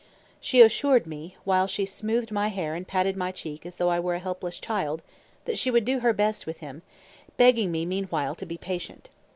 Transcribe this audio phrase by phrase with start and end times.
[0.39, 3.99] She assured me, while she smoothed my hair and patted my cheek as though I
[3.99, 5.03] were a helpless child,
[5.45, 6.81] that she would do her best with him,
[7.37, 9.11] begging me meanwhile to be patient.